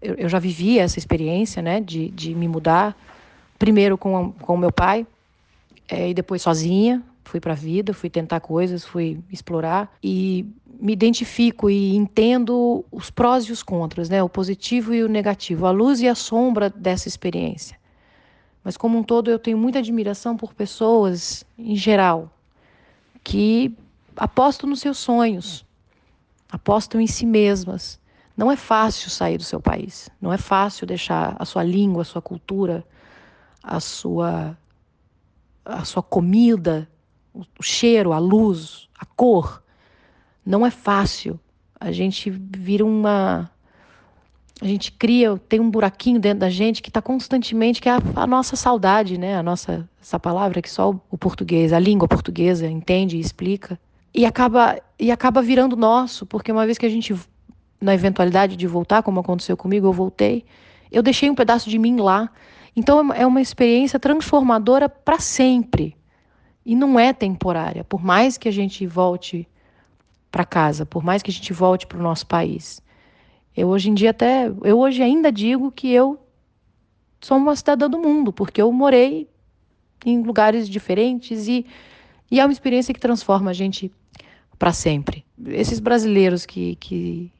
Eu, 0.00 0.14
eu 0.14 0.28
já 0.28 0.38
vivi 0.38 0.78
essa 0.78 0.96
experiência, 0.96 1.60
né, 1.60 1.80
de, 1.80 2.08
de 2.10 2.36
me 2.36 2.46
mudar, 2.46 2.96
primeiro 3.58 3.98
com, 3.98 4.30
com 4.30 4.54
o 4.54 4.58
meu 4.58 4.70
pai, 4.70 5.04
é, 5.88 6.10
e 6.10 6.14
depois 6.14 6.40
sozinha. 6.40 7.02
Fui 7.24 7.40
para 7.40 7.54
a 7.54 7.56
vida, 7.56 7.92
fui 7.92 8.08
tentar 8.08 8.38
coisas, 8.38 8.84
fui 8.84 9.18
explorar 9.28 9.92
e 10.00 10.46
me 10.80 10.92
identifico 10.92 11.68
e 11.68 11.96
entendo 11.96 12.84
os 12.92 13.10
prós 13.10 13.44
e 13.44 13.52
os 13.52 13.62
contras, 13.64 14.08
né, 14.08 14.22
o 14.22 14.28
positivo 14.28 14.94
e 14.94 15.02
o 15.02 15.08
negativo, 15.08 15.66
a 15.66 15.72
luz 15.72 16.00
e 16.00 16.06
a 16.06 16.14
sombra 16.14 16.70
dessa 16.70 17.08
experiência. 17.08 17.79
Mas, 18.62 18.76
como 18.76 18.98
um 18.98 19.02
todo, 19.02 19.30
eu 19.30 19.38
tenho 19.38 19.56
muita 19.56 19.78
admiração 19.78 20.36
por 20.36 20.52
pessoas, 20.52 21.44
em 21.58 21.76
geral, 21.76 22.30
que 23.24 23.74
apostam 24.16 24.68
nos 24.68 24.80
seus 24.80 24.98
sonhos, 24.98 25.64
apostam 26.50 27.00
em 27.00 27.06
si 27.06 27.24
mesmas. 27.24 27.98
Não 28.36 28.50
é 28.50 28.56
fácil 28.56 29.10
sair 29.10 29.38
do 29.38 29.44
seu 29.44 29.60
país, 29.60 30.08
não 30.20 30.32
é 30.32 30.38
fácil 30.38 30.86
deixar 30.86 31.36
a 31.38 31.44
sua 31.44 31.62
língua, 31.62 32.02
a 32.02 32.04
sua 32.04 32.22
cultura, 32.22 32.84
a 33.62 33.80
sua, 33.80 34.56
a 35.64 35.84
sua 35.84 36.02
comida, 36.02 36.88
o 37.34 37.62
cheiro, 37.62 38.12
a 38.12 38.18
luz, 38.18 38.88
a 38.98 39.04
cor. 39.04 39.62
Não 40.44 40.66
é 40.66 40.70
fácil. 40.70 41.38
A 41.78 41.92
gente 41.92 42.30
vira 42.30 42.84
uma 42.84 43.50
a 44.60 44.66
gente 44.66 44.92
cria, 44.92 45.36
tem 45.48 45.58
um 45.58 45.70
buraquinho 45.70 46.20
dentro 46.20 46.40
da 46.40 46.50
gente 46.50 46.82
que 46.82 46.90
está 46.90 47.00
constantemente, 47.00 47.80
que 47.80 47.88
é 47.88 47.92
a, 47.92 48.02
a, 48.14 48.26
nossa 48.26 48.56
saudade, 48.56 49.16
né? 49.16 49.36
A 49.36 49.42
nossa, 49.42 49.88
essa 50.00 50.20
palavra 50.20 50.60
que 50.60 50.70
só 50.70 50.90
o, 50.90 51.00
o 51.10 51.16
português, 51.16 51.72
a 51.72 51.78
língua 51.78 52.06
portuguesa 52.06 52.68
entende 52.68 53.16
e 53.16 53.20
explica. 53.20 53.80
E 54.12 54.26
acaba, 54.26 54.78
e 54.98 55.10
acaba 55.10 55.40
virando 55.40 55.76
nosso, 55.76 56.26
porque 56.26 56.52
uma 56.52 56.66
vez 56.66 56.76
que 56.76 56.84
a 56.84 56.90
gente, 56.90 57.14
na 57.80 57.94
eventualidade 57.94 58.54
de 58.54 58.66
voltar, 58.66 59.02
como 59.02 59.20
aconteceu 59.20 59.56
comigo, 59.56 59.86
eu 59.86 59.92
voltei, 59.92 60.44
eu 60.92 61.02
deixei 61.02 61.30
um 61.30 61.34
pedaço 61.34 61.70
de 61.70 61.78
mim 61.78 61.98
lá. 61.98 62.28
Então 62.76 63.12
é 63.14 63.26
uma 63.26 63.40
experiência 63.40 63.98
transformadora 63.98 64.90
para 64.90 65.18
sempre. 65.18 65.96
E 66.66 66.76
não 66.76 67.00
é 67.00 67.14
temporária, 67.14 67.82
por 67.82 68.04
mais 68.04 68.36
que 68.36 68.46
a 68.46 68.52
gente 68.52 68.86
volte 68.86 69.48
para 70.30 70.44
casa, 70.44 70.84
por 70.84 71.02
mais 71.02 71.22
que 71.22 71.30
a 71.30 71.34
gente 71.34 71.52
volte 71.52 71.86
para 71.86 71.98
o 71.98 72.02
nosso 72.02 72.26
país. 72.26 72.82
Eu 73.56 73.68
hoje 73.68 73.90
em 73.90 73.94
dia 73.94 74.10
até, 74.10 74.46
eu 74.62 74.78
hoje 74.78 75.02
ainda 75.02 75.30
digo 75.32 75.70
que 75.72 75.90
eu 75.90 76.18
sou 77.20 77.36
uma 77.36 77.54
cidadã 77.54 77.88
do 77.88 77.98
mundo, 77.98 78.32
porque 78.32 78.62
eu 78.62 78.72
morei 78.72 79.28
em 80.04 80.22
lugares 80.22 80.68
diferentes 80.68 81.46
e, 81.48 81.66
e 82.30 82.40
é 82.40 82.44
uma 82.44 82.52
experiência 82.52 82.94
que 82.94 83.00
transforma 83.00 83.50
a 83.50 83.54
gente 83.54 83.92
para 84.58 84.72
sempre. 84.72 85.24
Esses 85.46 85.80
brasileiros 85.80 86.46
que, 86.46 86.76
que, 86.76 87.30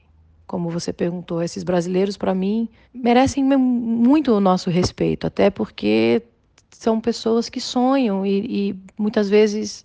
como 0.46 0.68
você 0.68 0.92
perguntou, 0.92 1.42
esses 1.42 1.62
brasileiros 1.62 2.16
para 2.16 2.34
mim 2.34 2.68
merecem 2.92 3.44
muito 3.44 4.32
o 4.32 4.40
nosso 4.40 4.68
respeito, 4.68 5.26
até 5.26 5.48
porque 5.48 6.22
são 6.70 7.00
pessoas 7.00 7.48
que 7.48 7.60
sonham 7.60 8.24
e, 8.24 8.70
e 8.70 8.76
muitas 8.98 9.28
vezes 9.28 9.84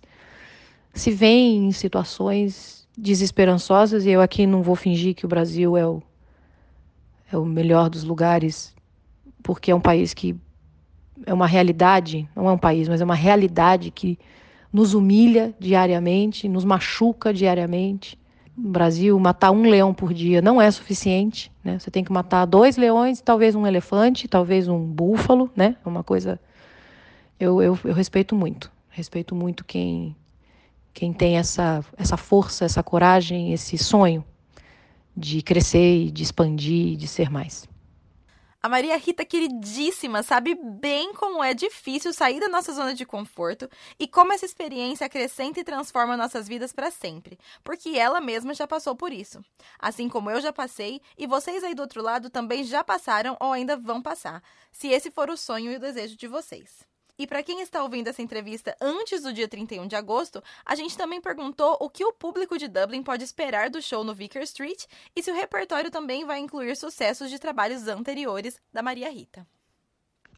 se 0.92 1.10
veem 1.10 1.68
em 1.68 1.72
situações 1.72 2.88
desesperançosas 2.96 4.06
e 4.06 4.10
eu 4.10 4.20
aqui 4.20 4.46
não 4.46 4.62
vou 4.62 4.74
fingir 4.74 5.14
que 5.14 5.26
o 5.26 5.28
Brasil 5.28 5.76
é 5.76 5.86
o 5.86 6.02
é 7.36 7.38
o 7.38 7.44
melhor 7.44 7.88
dos 7.90 8.02
lugares, 8.02 8.74
porque 9.42 9.70
é 9.70 9.74
um 9.74 9.80
país 9.80 10.14
que 10.14 10.34
é 11.24 11.32
uma 11.32 11.46
realidade, 11.46 12.28
não 12.34 12.48
é 12.48 12.52
um 12.52 12.58
país, 12.58 12.88
mas 12.88 13.00
é 13.00 13.04
uma 13.04 13.14
realidade 13.14 13.90
que 13.90 14.18
nos 14.72 14.94
humilha 14.94 15.54
diariamente, 15.58 16.48
nos 16.48 16.64
machuca 16.64 17.32
diariamente. 17.32 18.18
No 18.56 18.70
Brasil, 18.70 19.18
matar 19.20 19.50
um 19.50 19.62
leão 19.62 19.92
por 19.92 20.14
dia 20.14 20.40
não 20.40 20.60
é 20.60 20.70
suficiente, 20.70 21.52
né? 21.62 21.78
Você 21.78 21.90
tem 21.90 22.02
que 22.02 22.10
matar 22.10 22.46
dois 22.46 22.78
leões, 22.78 23.20
talvez 23.20 23.54
um 23.54 23.66
elefante, 23.66 24.26
talvez 24.26 24.66
um 24.66 24.82
búfalo, 24.82 25.50
né? 25.54 25.76
É 25.84 25.88
uma 25.88 26.02
coisa. 26.02 26.40
Eu, 27.38 27.60
eu, 27.60 27.78
eu 27.84 27.92
respeito 27.92 28.34
muito, 28.34 28.72
respeito 28.88 29.34
muito 29.34 29.64
quem 29.64 30.16
quem 30.94 31.12
tem 31.12 31.36
essa 31.36 31.84
essa 31.98 32.16
força, 32.16 32.64
essa 32.64 32.82
coragem, 32.82 33.52
esse 33.52 33.76
sonho 33.76 34.24
de 35.16 35.42
crescer 35.42 36.10
de 36.10 36.22
expandir 36.22 36.92
e 36.92 36.96
de 36.96 37.08
ser 37.08 37.30
mais. 37.30 37.66
A 38.62 38.68
Maria 38.68 38.96
Rita, 38.96 39.24
queridíssima, 39.24 40.24
sabe 40.24 40.56
bem 40.56 41.14
como 41.14 41.44
é 41.44 41.54
difícil 41.54 42.12
sair 42.12 42.40
da 42.40 42.48
nossa 42.48 42.72
zona 42.72 42.94
de 42.94 43.06
conforto 43.06 43.70
e 43.96 44.08
como 44.08 44.32
essa 44.32 44.44
experiência 44.44 45.06
acrescenta 45.06 45.60
e 45.60 45.64
transforma 45.64 46.16
nossas 46.16 46.48
vidas 46.48 46.72
para 46.72 46.90
sempre, 46.90 47.38
porque 47.62 47.90
ela 47.90 48.20
mesma 48.20 48.54
já 48.54 48.66
passou 48.66 48.96
por 48.96 49.12
isso. 49.12 49.40
Assim 49.78 50.08
como 50.08 50.32
eu 50.32 50.40
já 50.40 50.52
passei 50.52 51.00
e 51.16 51.28
vocês 51.28 51.62
aí 51.62 51.76
do 51.76 51.82
outro 51.82 52.02
lado 52.02 52.28
também 52.28 52.64
já 52.64 52.82
passaram 52.82 53.36
ou 53.38 53.52
ainda 53.52 53.76
vão 53.76 54.02
passar, 54.02 54.42
se 54.72 54.88
esse 54.88 55.12
for 55.12 55.30
o 55.30 55.36
sonho 55.36 55.70
e 55.70 55.76
o 55.76 55.80
desejo 55.80 56.16
de 56.16 56.26
vocês. 56.26 56.84
E 57.18 57.26
para 57.26 57.42
quem 57.42 57.60
está 57.60 57.82
ouvindo 57.82 58.08
essa 58.08 58.20
entrevista 58.20 58.76
antes 58.80 59.22
do 59.22 59.32
dia 59.32 59.48
31 59.48 59.86
de 59.86 59.96
agosto, 59.96 60.42
a 60.64 60.74
gente 60.74 60.96
também 60.96 61.20
perguntou 61.20 61.76
o 61.80 61.88
que 61.88 62.04
o 62.04 62.12
público 62.12 62.58
de 62.58 62.68
Dublin 62.68 63.02
pode 63.02 63.24
esperar 63.24 63.70
do 63.70 63.80
show 63.80 64.04
no 64.04 64.14
Vicar 64.14 64.42
Street 64.42 64.84
e 65.14 65.22
se 65.22 65.30
o 65.30 65.34
repertório 65.34 65.90
também 65.90 66.24
vai 66.24 66.38
incluir 66.38 66.76
sucessos 66.76 67.30
de 67.30 67.38
trabalhos 67.38 67.88
anteriores 67.88 68.60
da 68.72 68.82
Maria 68.82 69.10
Rita. 69.10 69.46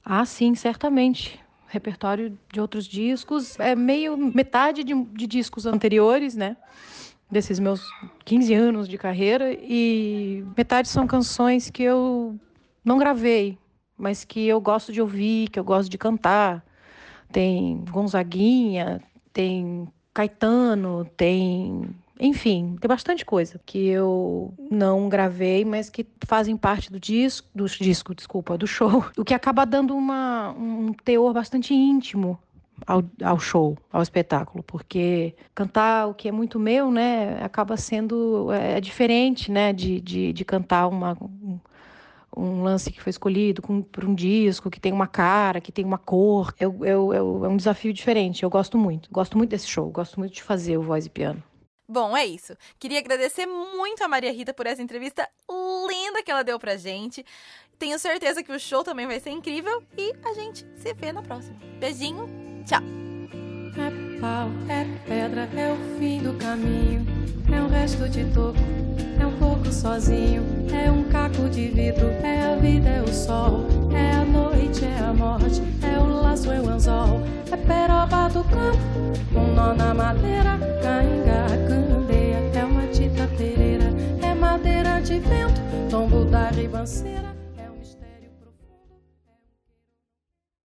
Ah, 0.05 0.25
sim, 0.25 0.55
certamente. 0.55 1.41
Repertório 1.67 2.39
de 2.53 2.61
outros 2.61 2.87
discos 2.87 3.59
é 3.59 3.75
meio 3.75 4.17
metade 4.17 4.85
de, 4.85 4.95
de 4.95 5.27
discos 5.27 5.67
anteriores, 5.67 6.35
né? 6.35 6.57
desses 7.31 7.59
meus 7.59 7.83
15 8.25 8.55
anos 8.55 8.89
de 8.89 8.97
carreira 8.97 9.53
e 9.53 10.45
metade 10.57 10.89
são 10.89 11.07
canções 11.07 11.71
que 11.71 11.83
eu 11.83 12.39
não 12.85 12.99
gravei, 12.99 13.59
mas 13.97 14.25
que 14.25 14.47
eu 14.47 14.61
gosto 14.61 14.93
de 14.93 15.01
ouvir, 15.01 15.51
que 15.51 15.59
eu 15.59 15.65
gosto 15.65 15.91
de 15.91 15.99
cantar. 15.99 16.65
Tem 17.31 17.85
Gonzaguinha, 17.91 19.01
tem 19.33 19.89
Caetano, 20.15 21.05
tem 21.17 21.95
enfim, 22.21 22.77
tem 22.81 22.89
bastante 22.89 23.25
coisa 23.25 23.61
que 23.65 23.87
eu 23.87 24.53
não 24.71 25.09
gravei, 25.09 25.65
mas 25.65 25.89
que 25.89 26.05
fazem 26.27 26.57
parte 26.57 26.91
do 26.91 26.99
disco, 26.99 27.47
do 27.55 27.67
disco, 27.67 28.15
desculpa, 28.15 28.59
do 28.59 28.67
show. 28.67 29.05
O 29.17 29.25
que 29.25 29.35
acaba 29.35 29.65
dando 29.65 29.95
uma, 29.95 30.51
um 30.51 30.93
teor 31.05 31.33
bastante 31.33 31.73
íntimo 31.73 32.39
ao, 32.87 33.05
ao, 33.23 33.39
show, 33.39 33.77
ao 33.93 34.03
espetáculo, 34.03 34.63
porque 34.65 35.35
cantar 35.55 36.09
o 36.09 36.15
que 36.15 36.29
é 36.29 36.33
muito 36.33 36.59
meu, 36.59 36.91
né, 36.91 37.43
acaba 37.43 37.77
sendo 37.77 38.53
é, 38.53 38.79
é 38.79 38.81
diferente, 38.81 39.51
né, 39.51 39.73
de, 39.73 40.01
de, 40.01 40.33
de 40.33 40.45
cantar 40.45 40.89
uma, 40.89 41.17
um, 41.21 41.59
um, 42.39 42.63
lance 42.63 42.91
que 42.91 43.01
foi 43.01 43.11
escolhido 43.11 43.61
para 43.91 44.07
um 44.07 44.15
disco, 44.15 44.71
que 44.71 44.81
tem 44.81 44.93
uma 44.93 45.07
cara, 45.07 45.61
que 45.61 45.73
tem 45.73 45.85
uma 45.85 45.99
cor. 45.99 46.55
Eu, 46.59 46.85
eu, 46.85 47.13
eu, 47.13 47.45
é 47.45 47.49
um 47.49 47.57
desafio 47.57 47.93
diferente, 47.93 48.43
eu 48.43 48.51
gosto 48.51 48.79
muito. 48.79 49.11
Gosto 49.11 49.37
muito 49.37 49.51
desse 49.51 49.69
show, 49.69 49.91
gosto 49.91 50.19
muito 50.19 50.35
de 50.35 50.43
fazer 50.43 50.77
o 50.77 50.83
voz 50.83 51.07
e 51.07 51.11
piano. 51.11 51.43
Bom, 51.91 52.15
é 52.15 52.27
isso. 52.27 52.55
Queria 52.79 52.99
agradecer 52.99 53.47
muito 53.47 54.05
a 54.05 54.09
Maria 54.09 54.31
Rita 54.31 54.53
por 54.53 54.67
essa 54.67 54.83
entrevista 54.83 55.27
linda 55.89 56.23
que 56.23 56.31
ela 56.31 56.45
deu 56.45 56.59
pra 56.59 56.77
gente. 56.77 57.25
Tenho 57.79 57.99
certeza 57.99 58.43
que 58.43 58.53
o 58.53 58.59
show 58.59 58.85
também 58.85 59.07
vai 59.07 59.19
ser 59.21 59.31
incrível 59.31 59.83
e 59.97 60.13
a 60.25 60.35
gente 60.35 60.67
se 60.77 60.93
vê 60.93 61.13
na 61.13 61.23
próxima. 61.23 61.57
Beijinho, 61.79 62.27
tchau. 62.67 62.83
É 63.79 64.21
pau, 64.21 64.51
é 64.69 64.85
pedra, 65.07 65.49
é 65.57 65.73
o 65.73 65.99
fim 65.99 66.21
do 66.21 66.37
caminho. 66.37 67.07
É 67.51 67.63
um 67.63 67.69
resto 67.69 68.09
de 68.09 68.25
toco, 68.35 68.59
é 69.21 69.27
um 69.27 69.33
pouco 69.33 69.73
sozinho. 69.73 70.43
É 70.73 70.91
um 70.91 71.05
caco 71.05 71.49
de 71.49 71.69
vidro, 71.69 72.09
é 72.23 72.53
a 72.53 72.57
vida, 72.57 72.89
é 72.89 73.03
o 73.03 73.13
sol. 73.13 73.67
É 73.93 74.13
a 74.13 74.25
noite, 74.25 74.85
é 74.85 74.99
a 74.99 75.13
morte, 75.13 75.63
é 75.83 75.99
o 75.99 76.23
laço, 76.23 76.51
é 76.51 76.61
o 76.61 76.69
anzol. 76.69 77.21
É 77.51 77.57
peroba 77.57 78.29
do 78.29 78.45
campo, 78.45 78.79
um 79.35 79.55
nó 79.55 79.75
na 79.75 79.95
madeira, 79.95 80.59
cainga, 80.83 81.47
candeia, 81.67 82.39
é 82.55 82.65
uma 82.65 82.87
tita 82.89 83.27
pereira, 83.39 83.87
é 84.23 84.35
madeira 84.35 85.01
de 85.01 85.19
vento, 85.19 85.61
tombo 85.91 86.25
da 86.25 86.49
ribanceira. 86.51 87.38